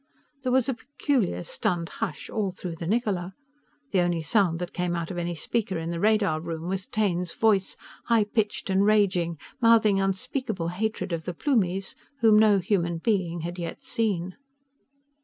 [0.41, 3.33] There was a peculiar, stunned hush all through the Niccola.
[3.91, 7.35] The only sound that came out of any speaker in the radar room was Taine's
[7.35, 13.41] voice, high pitched and raging, mouthing unspeakable hatred of the Plumies, whom no human being
[13.41, 14.35] had yet seen.